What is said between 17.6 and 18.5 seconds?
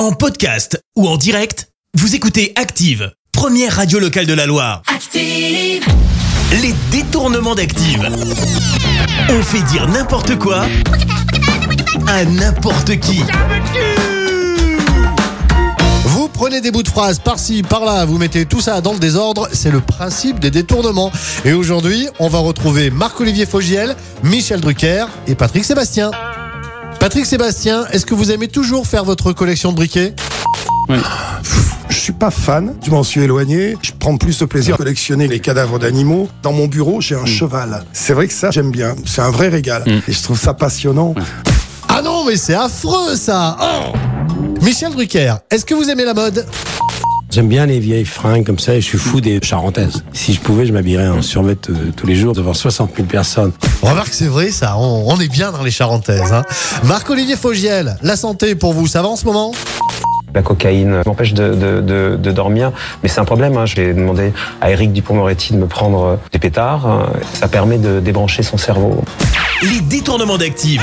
par-là, vous mettez